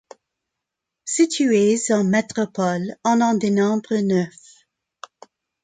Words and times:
Situés 1.05 1.91
en 1.91 2.03
métropole, 2.03 2.95
on 3.05 3.21
en 3.21 3.35
dénombre 3.35 3.97
neuf. 4.01 4.35